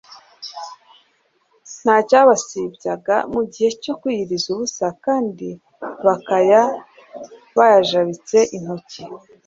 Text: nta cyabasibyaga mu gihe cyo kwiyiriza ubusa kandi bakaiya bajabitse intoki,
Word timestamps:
nta 1.83 1.95
cyabasibyaga 2.07 3.15
mu 3.33 3.41
gihe 3.51 3.69
cyo 3.83 3.93
kwiyiriza 3.99 4.47
ubusa 4.53 4.85
kandi 5.05 5.47
bakaiya 6.05 6.63
bajabitse 7.57 8.37
intoki, 8.57 9.01